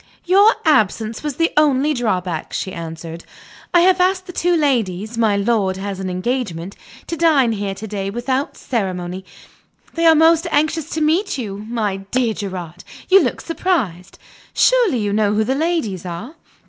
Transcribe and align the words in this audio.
"Your 0.25 0.55
absence 0.65 1.21
was 1.21 1.35
the 1.35 1.51
only 1.55 1.93
drawback," 1.93 2.53
she 2.53 2.73
answered. 2.73 3.23
"I 3.71 3.81
have 3.81 4.01
asked 4.01 4.25
the 4.25 4.33
two 4.33 4.57
ladies 4.57 5.15
(my 5.15 5.35
lord 5.37 5.77
has 5.77 5.99
an 5.99 6.09
engagement) 6.09 6.75
to 7.05 7.15
dine 7.15 7.51
here 7.51 7.75
to 7.75 7.85
day, 7.85 8.09
without 8.09 8.57
ceremony. 8.57 9.23
They 9.93 10.07
are 10.07 10.15
most 10.15 10.47
anxious 10.49 10.89
to 10.95 11.01
meet 11.01 11.37
you. 11.37 11.67
My 11.69 11.97
dear 11.97 12.33
Gerard! 12.33 12.83
you 13.09 13.21
look 13.23 13.41
surprised. 13.41 14.17
Surely 14.55 14.97
you 14.97 15.13
know 15.13 15.35
who 15.35 15.43
the 15.43 15.53
ladies 15.53 16.03
are?" 16.03 16.33